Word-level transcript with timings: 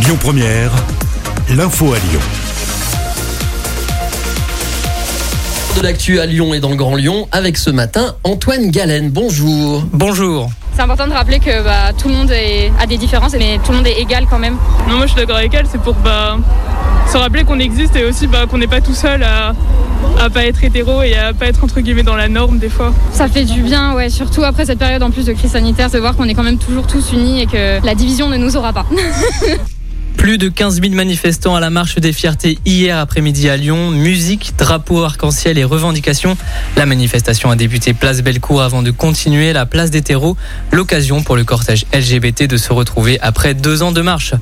Lyon 0.00 0.16
Première, 0.20 0.70
l'info 1.50 1.92
à 1.92 1.98
Lyon. 1.98 2.20
de 5.76 5.82
l'actu 5.82 6.18
à 6.18 6.26
Lyon 6.26 6.54
et 6.54 6.60
dans 6.60 6.70
le 6.70 6.76
Grand 6.76 6.96
Lyon 6.96 7.28
avec 7.30 7.56
ce 7.56 7.70
matin 7.70 8.16
Antoine 8.24 8.70
Galen. 8.70 9.10
Bonjour. 9.10 9.84
Bonjour. 9.92 10.50
C'est 10.74 10.82
important 10.82 11.06
de 11.06 11.12
rappeler 11.12 11.38
que 11.38 11.62
bah, 11.62 11.92
tout 11.96 12.08
le 12.08 12.14
monde 12.14 12.30
est, 12.32 12.72
a 12.80 12.86
des 12.86 12.96
différences, 12.96 13.32
mais 13.38 13.58
tout 13.64 13.70
le 13.70 13.78
monde 13.78 13.86
est 13.86 14.00
égal 14.00 14.26
quand 14.28 14.38
même. 14.38 14.56
Non, 14.88 14.96
moi 14.96 15.06
je 15.06 15.12
suis 15.12 15.20
d'accord 15.20 15.36
avec 15.36 15.54
elle, 15.54 15.66
c'est 15.70 15.80
pour 15.80 15.94
bah, 15.94 16.36
se 17.12 17.16
rappeler 17.16 17.44
qu'on 17.44 17.60
existe 17.60 17.94
et 17.94 18.04
aussi 18.04 18.26
bah, 18.26 18.46
qu'on 18.50 18.58
n'est 18.58 18.66
pas 18.66 18.80
tout 18.80 18.94
seul 18.94 19.22
à, 19.22 19.54
à 20.20 20.30
pas 20.30 20.46
être 20.46 20.64
hétéro 20.64 21.02
et 21.02 21.14
à 21.16 21.32
pas 21.32 21.46
être 21.46 21.62
entre 21.62 21.80
guillemets 21.80 22.02
dans 22.02 22.16
la 22.16 22.28
norme 22.28 22.58
des 22.58 22.70
fois. 22.70 22.92
Ça 23.12 23.28
fait 23.28 23.44
du 23.44 23.62
bien, 23.62 23.94
ouais, 23.94 24.10
surtout 24.10 24.42
après 24.42 24.66
cette 24.66 24.78
période 24.80 25.02
en 25.02 25.12
plus 25.12 25.26
de 25.26 25.32
crise 25.32 25.52
sanitaire, 25.52 25.90
de 25.90 25.98
voir 25.98 26.16
qu'on 26.16 26.24
est 26.24 26.34
quand 26.34 26.42
même 26.44 26.58
toujours 26.58 26.88
tous 26.88 27.12
unis 27.12 27.42
et 27.42 27.46
que 27.46 27.84
la 27.84 27.94
division 27.94 28.28
ne 28.28 28.36
nous 28.36 28.56
aura 28.56 28.72
pas. 28.72 28.86
Plus 30.18 30.36
de 30.36 30.48
15 30.48 30.82
000 30.82 30.94
manifestants 30.94 31.54
à 31.54 31.60
la 31.60 31.70
marche 31.70 31.94
des 31.94 32.12
fiertés 32.12 32.58
hier 32.66 32.98
après-midi 32.98 33.48
à 33.48 33.56
Lyon. 33.56 33.90
Musique, 33.90 34.52
drapeau 34.58 35.04
arc-en-ciel 35.04 35.56
et 35.58 35.64
revendications. 35.64 36.36
La 36.76 36.86
manifestation 36.86 37.50
a 37.50 37.56
débuté 37.56 37.94
place 37.94 38.20
Bellecour 38.20 38.60
avant 38.60 38.82
de 38.82 38.90
continuer 38.90 39.52
la 39.52 39.64
place 39.64 39.90
des 39.90 40.02
terreaux. 40.02 40.36
L'occasion 40.72 41.22
pour 41.22 41.36
le 41.36 41.44
cortège 41.44 41.86
LGBT 41.94 42.48
de 42.48 42.56
se 42.56 42.72
retrouver 42.72 43.18
après 43.20 43.54
deux 43.54 43.82
ans 43.82 43.92
de 43.92 44.02
marche. 44.02 44.34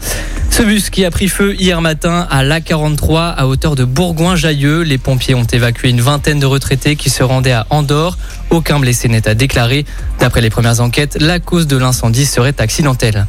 Ce 0.50 0.62
bus 0.62 0.88
qui 0.88 1.04
a 1.04 1.10
pris 1.10 1.28
feu 1.28 1.54
hier 1.54 1.80
matin 1.82 2.26
à 2.30 2.42
l'A43 2.42 3.34
à 3.36 3.46
hauteur 3.46 3.76
de 3.76 3.84
Bourgoin-Jailleux. 3.84 4.80
Les 4.80 4.98
pompiers 4.98 5.34
ont 5.34 5.44
évacué 5.44 5.90
une 5.90 6.00
vingtaine 6.00 6.40
de 6.40 6.46
retraités 6.46 6.96
qui 6.96 7.10
se 7.10 7.22
rendaient 7.22 7.52
à 7.52 7.66
Andorre. 7.68 8.16
Aucun 8.48 8.80
blessé 8.80 9.08
n'est 9.08 9.28
à 9.28 9.34
déclarer. 9.34 9.84
D'après 10.18 10.40
les 10.40 10.50
premières 10.50 10.80
enquêtes, 10.80 11.18
la 11.20 11.38
cause 11.38 11.66
de 11.66 11.76
l'incendie 11.76 12.24
serait 12.24 12.54
accidentelle. 12.58 13.26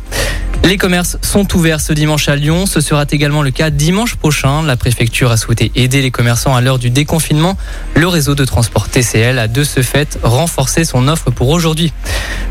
Les 0.64 0.78
commerces 0.78 1.18
sont 1.22 1.56
ouverts 1.56 1.80
ce 1.80 1.94
dimanche 1.94 2.28
à 2.28 2.36
Lyon. 2.36 2.66
Ce 2.66 2.82
sera 2.82 3.06
également 3.10 3.42
le 3.42 3.52
cas 3.52 3.70
dimanche 3.70 4.16
prochain. 4.16 4.64
La 4.64 4.76
préfecture 4.76 5.32
a 5.32 5.38
souhaité 5.38 5.72
aider 5.76 6.02
les 6.02 6.12
commerçants 6.12 6.56
à 6.56 6.62
l'heure 6.62 6.78
du 6.78 6.90
déconfinement. 6.90 7.58
Le 7.96 8.08
réseau 8.08 8.36
de 8.36 8.44
transport 8.44 8.90
TCL 8.90 9.40
a 9.40 9.48
de 9.48 9.64
ce 9.64 9.82
fait 9.82 10.20
renforcé 10.24 10.84
son 10.84 11.08
offre 11.08 11.32
pour 11.32 11.50
aujourd'hui. 11.50 11.94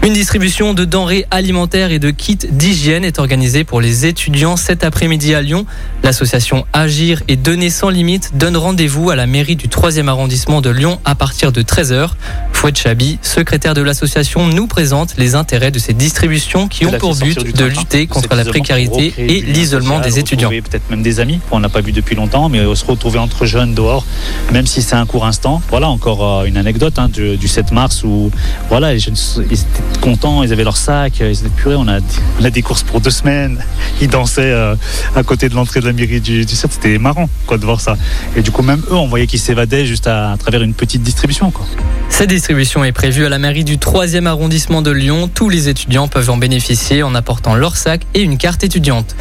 Une 0.03 0.12
distribution 0.12 0.72
de 0.72 0.84
denrées 0.84 1.27
alimentaires 1.31 1.91
et 1.91 1.98
de 1.98 2.11
kits 2.11 2.39
d'hygiène 2.50 3.05
est 3.05 3.19
organisée 3.19 3.64
pour 3.64 3.81
les 3.81 4.06
étudiants 4.06 4.56
cet 4.56 4.84
après-midi 4.84 5.34
à 5.34 5.42
Lyon. 5.42 5.66
L'association 6.03 6.64
Agir 6.72 7.22
et 7.28 7.36
Donner 7.36 7.70
sans 7.70 7.88
limite 7.88 8.36
donne 8.36 8.56
rendez-vous 8.56 9.11
à 9.11 9.16
la 9.16 9.27
mairie 9.27 9.56
du 9.56 9.69
3e 9.69 10.09
arrondissement 10.09 10.61
de 10.61 10.70
Lyon 10.70 11.00
à 11.05 11.14
partir 11.16 11.50
de 11.50 11.62
13h. 11.62 12.11
Fouette 12.53 12.78
Chabi, 12.78 13.19
secrétaire 13.20 13.75
de 13.75 13.83
l'association, 13.83 14.47
nous 14.47 14.66
présente 14.66 15.16
les 15.19 15.34
intérêts 15.34 15.70
de 15.70 15.78
ces 15.78 15.92
distributions 15.92 16.69
qui 16.69 16.86
ont 16.86 16.92
pour 16.92 17.16
but 17.16 17.56
de 17.56 17.64
lutter 17.64 17.95
contre 18.05 18.34
la 18.34 18.44
précarité 18.44 19.14
et 19.16 19.41
l'isolement 19.41 20.00
des 20.00 20.19
étudiants. 20.19 20.50
Peut-être 20.50 20.91
même 20.91 21.02
des 21.02 21.20
amis 21.20 21.41
qu'on 21.48 21.61
n'a 21.61 21.70
pas 21.70 21.80
vu 21.80 21.92
depuis 21.92 22.14
longtemps, 22.14 22.50
mais 22.50 22.62
se 22.75 22.84
retrouver 22.84 23.19
entre 23.19 23.47
jeunes 23.47 23.75
dehors, 23.75 24.05
même 24.53 24.66
si 24.66 24.83
c'est 24.83 24.97
un 24.97 25.06
court 25.06 25.25
instant. 25.25 25.62
Voilà 25.70 25.88
encore 25.88 26.44
une 26.44 26.58
anecdote 26.58 26.98
hein, 26.98 27.08
du, 27.08 27.36
du, 27.36 27.48
7 27.48 27.72
mars 27.72 28.03
où 28.05 28.30
voilà, 28.69 28.92
les 28.92 28.98
jeunes 28.98 29.16
ils 29.50 29.61
étaient 29.61 30.00
contents, 30.00 30.42
ils 30.42 30.53
avaient 30.53 30.64
leur 30.64 30.77
sac, 30.77 31.20
ils 31.20 31.30
étaient 31.30 31.48
purés, 31.48 31.77
on 31.77 31.88
a, 31.88 32.00
on 32.41 32.44
a 32.44 32.50
des 32.50 32.62
courses 32.62 32.83
pour 32.83 33.00
deux 33.00 33.11
semaines, 33.11 33.64
ils 34.00 34.08
dansaient 34.08 34.42
euh, 34.42 34.75
à 35.14 35.22
côté 35.22 35.48
de 35.48 35.55
l'entrée 35.55 35.81
de 35.81 35.86
la 35.86 35.92
mairie 35.92 36.20
du, 36.20 36.44
du 36.44 36.55
7, 36.55 36.72
c'était 36.72 36.98
marrant 36.98 37.31
quoi, 37.47 37.56
de 37.56 37.64
voir 37.64 37.81
ça. 37.81 37.97
Et 38.36 38.42
du 38.42 38.50
coup 38.50 38.62
même 38.62 38.83
eux, 38.91 38.97
on 38.97 39.06
voyait 39.06 39.27
qu'ils 39.27 39.41
s'évadaient 39.41 39.86
juste 39.86 40.06
à, 40.06 40.33
à, 40.33 40.36
travers 40.36 40.62
une 40.62 40.75
petite 40.75 41.03
distribution. 41.03 41.50
Quoi. 41.50 41.66
Cette 42.10 42.28
distribution 42.31 42.84
est 42.84 42.92
prévue 42.92 43.25
à 43.25 43.28
la 43.28 43.38
mairie 43.38 43.64
du 43.64 43.78
3e 43.78 44.27
arrondissement 44.27 44.83
de 44.83 44.91
Lyon. 44.91 45.31
Tous 45.33 45.48
les 45.48 45.69
étudiants 45.69 46.08
peuvent 46.08 46.31
en 46.31 46.36
bénéficier 46.36 47.03
en 47.03 47.14
apportant 47.14 47.55
leur 47.55 47.77
sac 47.77 47.86
et 48.15 48.23
une 48.23 48.39
carte 48.39 48.65
étudiante. 48.65 49.15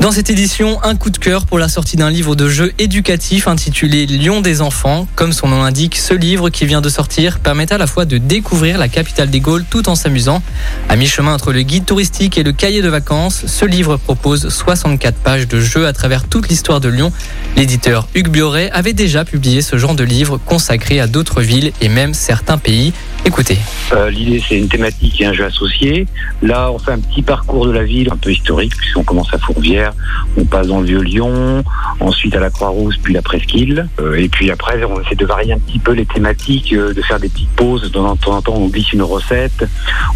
Dans 0.00 0.12
cette 0.12 0.30
édition, 0.30 0.82
un 0.84 0.94
coup 0.94 1.10
de 1.10 1.18
cœur 1.18 1.44
pour 1.44 1.58
la 1.58 1.68
sortie 1.68 1.96
d'un 1.96 2.10
livre 2.10 2.36
de 2.36 2.48
jeu 2.48 2.72
éducatif 2.78 3.48
intitulé 3.48 4.06
Lyon 4.06 4.40
des 4.40 4.62
enfants. 4.62 5.06
Comme 5.16 5.32
son 5.32 5.48
nom 5.48 5.62
l'indique, 5.62 5.96
ce 5.96 6.14
livre 6.14 6.50
qui 6.50 6.64
vient 6.66 6.80
de 6.80 6.88
sortir 6.88 7.40
permet 7.40 7.70
à 7.72 7.78
la 7.78 7.86
fois 7.86 8.04
de 8.04 8.16
découvrir 8.16 8.78
la 8.78 8.88
capitale 8.88 9.28
des 9.28 9.40
Gaules 9.40 9.64
tout 9.68 9.88
en 9.88 9.94
s'amusant. 9.94 10.42
À 10.88 10.96
mi-chemin 10.96 11.34
entre 11.34 11.52
le 11.52 11.62
guide 11.62 11.84
touristique 11.84 12.38
et 12.38 12.42
le 12.42 12.52
cahier 12.52 12.80
de 12.80 12.88
vacances, 12.88 13.44
ce 13.46 13.64
livre 13.64 13.96
propose 13.96 14.48
64 14.48 15.16
pages 15.16 15.48
de 15.48 15.60
jeu 15.60 15.86
à 15.86 15.92
travers 15.92 16.28
toute 16.28 16.48
l'histoire 16.48 16.80
de 16.80 16.88
Lyon. 16.88 17.12
L'éditeur 17.56 18.08
Hugues 18.14 18.28
Bioret 18.28 18.70
avait 18.70 18.92
déjà 18.92 19.24
publié 19.24 19.62
ce 19.62 19.76
genre 19.76 19.94
de 19.94 20.04
livre 20.04 20.38
consacré 20.38 21.00
à 21.00 21.06
d'autres 21.06 21.42
villes 21.42 21.72
et 21.80 21.88
même 21.88 22.14
certains 22.14 22.58
pays. 22.58 22.92
Écoutez. 23.24 23.58
Euh, 23.92 24.10
L'idée, 24.10 24.42
c'est 24.48 24.56
une 24.56 24.68
thématique 24.68 25.20
et 25.20 25.26
un 25.26 25.32
jeu 25.32 25.44
associé. 25.44 26.06
Là, 26.40 26.70
on 26.70 26.78
fait 26.78 26.92
un 26.92 27.00
petit 27.00 27.22
parcours 27.22 27.66
de 27.66 27.72
la 27.72 27.82
ville, 27.82 27.97
un 28.10 28.16
peu 28.16 28.30
historique, 28.30 28.76
puisqu'on 28.76 29.02
commence 29.02 29.32
à 29.32 29.38
Fourvière, 29.38 29.92
on 30.36 30.44
passe 30.44 30.68
dans 30.68 30.80
le 30.80 30.86
Vieux-Lyon, 30.86 31.64
ensuite 32.00 32.34
à 32.36 32.40
la 32.40 32.50
Croix-Rousse, 32.50 32.96
puis 33.02 33.14
la 33.14 33.22
Presqu'île. 33.22 33.88
Euh, 34.00 34.14
et 34.14 34.28
puis 34.28 34.50
après, 34.50 34.82
on 34.84 35.00
essaie 35.00 35.14
de 35.14 35.26
varier 35.26 35.52
un 35.52 35.58
petit 35.58 35.78
peu 35.78 35.92
les 35.92 36.06
thématiques, 36.06 36.72
euh, 36.72 36.92
de 36.92 37.02
faire 37.02 37.18
des 37.18 37.28
petites 37.28 37.50
pauses. 37.50 37.82
De 37.82 37.88
temps 37.88 38.06
en 38.06 38.40
temps, 38.40 38.54
on 38.54 38.68
glisse 38.68 38.92
une 38.92 39.02
recette. 39.02 39.64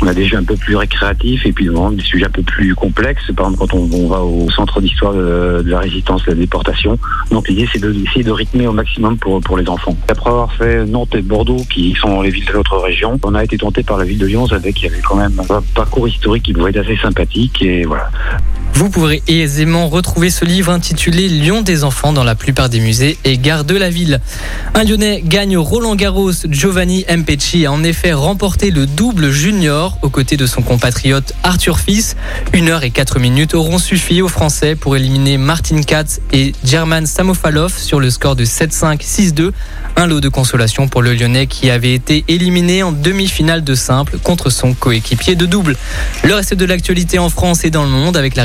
On 0.01 0.07
a 0.07 0.15
des 0.15 0.27
jeux 0.27 0.37
un 0.37 0.45
peu 0.45 0.57
plus 0.57 0.77
récréatifs 0.77 1.45
et 1.47 1.53
puis 1.53 1.69
des 1.69 2.03
sujets 2.03 2.27
un 2.27 2.31
peu 2.31 2.43
plus 2.43 2.75
complexes. 2.75 3.31
Par 3.37 3.47
exemple, 3.47 3.67
quand 3.69 3.77
on, 3.77 4.09
va 4.09 4.21
au 4.21 4.51
centre 4.51 4.81
d'histoire 4.81 5.15
de, 5.15 5.63
la 5.65 5.81
résistance 5.81 6.23
et 6.23 6.31
de 6.31 6.37
la 6.37 6.41
déportation. 6.43 6.99
Donc 7.31 7.49
l'idée, 7.49 7.69
c'est 7.73 7.81
d'essayer 7.81 8.25
de, 8.25 8.31
rythmer 8.31 8.67
au 8.67 8.73
maximum 8.73 9.19
pour, 9.19 9.41
pour 9.41 9.57
les 9.57 9.69
enfants. 9.69 9.97
Après 10.09 10.31
avoir 10.31 10.53
fait 10.53 10.85
Nantes 10.85 11.15
et 11.15 11.23
Bordeaux, 11.23 11.63
qui 11.71 11.95
sont 11.95 12.23
les 12.23 12.31
villes 12.31 12.47
de 12.47 12.53
notre 12.53 12.79
région, 12.79 13.19
on 13.25 13.35
a 13.35 13.45
été 13.45 13.57
tenté 13.57 13.83
par 13.83 13.99
la 13.99 14.05
ville 14.05 14.19
de 14.19 14.27
Lyon, 14.27 14.47
avec 14.51 14.75
qu'il 14.75 14.89
y 14.89 14.93
avait 14.93 15.01
quand 15.01 15.17
même 15.17 15.41
un 15.51 15.63
parcours 15.75 16.09
historique 16.09 16.43
qui 16.45 16.53
pouvait 16.53 16.71
être 16.71 16.79
assez 16.79 16.97
sympathique 16.97 17.63
voilà. 17.87 18.11
Vous 18.75 18.89
pourrez 18.91 19.23
aisément 19.29 19.89
retrouver 19.89 20.31
ce 20.31 20.45
livre 20.45 20.73
intitulé 20.73 21.29
Lyon 21.29 21.63
des 21.63 21.85
enfants 21.85 22.13
dans 22.13 22.25
la 22.25 22.35
plupart 22.35 22.69
des 22.69 22.81
musées 22.81 23.19
et 23.25 23.39
gares 23.39 23.65
de 23.65 23.77
la 23.77 23.91
ville. 23.91 24.21
Un 24.75 24.85
Lyonnais 24.85 25.23
gagne 25.25 25.57
Roland 25.57 25.95
Garros. 25.95 26.33
Giovanni 26.49 27.05
Mpecci 27.09 27.67
a 27.67 27.73
en 27.73 27.85
effet 27.85 28.13
remporté 28.13 28.71
le 28.71 28.87
double 28.87 29.31
junior 29.31 29.99
aux 30.03 30.09
côtés 30.09 30.37
de 30.37 30.47
son 30.47 30.63
compatriote 30.63 31.33
Arthur 31.43 31.79
Fils. 31.79 32.17
Une 32.53 32.71
heure 32.71 32.83
et 32.83 32.91
quatre 32.91 33.19
minutes 33.19 33.55
auront 33.55 33.79
suffi 33.79 34.23
aux 34.23 34.29
Français 34.29 34.75
pour 34.75 34.97
éliminer 34.97 35.37
Martin 35.39 35.83
Katz 35.83 36.21
et 36.33 36.53
German 36.65 37.07
Samofalov 37.07 37.77
sur 37.77 38.01
le 38.01 38.11
score 38.11 38.37
de 38.37 38.45
7-5, 38.45 39.01
6-2. 39.01 39.53
Un 39.97 40.07
lot 40.07 40.21
de 40.21 40.29
consolation 40.29 40.89
pour 40.89 41.03
le 41.03 41.13
Lyonnais 41.13 41.47
qui 41.47 41.71
avait 41.71 41.95
été 41.95 42.25
éliminé 42.27 42.83
en 42.83 42.93
demi-finale 42.93 43.63
de 43.63 43.75
simple 43.75 44.19
contre 44.19 44.49
son 44.49 44.73
coéquipier 44.73 45.37
de 45.37 45.45
double. 45.45 45.77
Le 46.25 46.35
reste 46.35 46.55
de 46.55 46.65
l'actualité 46.65 47.19
en 47.19 47.29
France 47.29 47.65
et 47.65 47.71
dans 47.71 47.85
le 47.85 47.91
monde 47.91 48.17
avec 48.17 48.35
la 48.35 48.45